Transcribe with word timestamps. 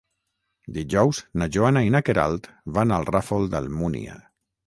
Dijous 0.77 1.19
na 1.41 1.47
Joana 1.57 1.83
i 1.89 1.91
na 1.97 2.01
Queralt 2.07 2.49
van 2.79 2.93
al 2.97 3.07
Ràfol 3.13 3.47
d'Almúnia. 3.55 4.17